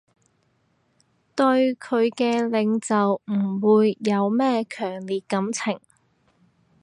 [1.35, 5.79] 對佢嘅領袖唔會有咩強烈感情